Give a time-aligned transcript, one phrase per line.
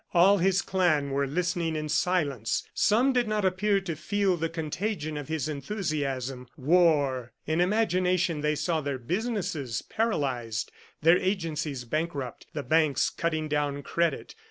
[0.15, 2.63] All his clan were listening in silence.
[2.73, 6.47] Some did not appear to feel the contagion of his enthusiasm.
[6.57, 7.33] War!...
[7.45, 10.71] In imagination they saw their business paralyzed,
[11.03, 14.33] their agencies bankrupt, the banks cutting down credit